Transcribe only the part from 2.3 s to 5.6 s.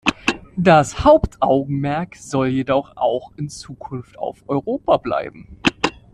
jedoch auch in Zukunft auf Europa bleiben.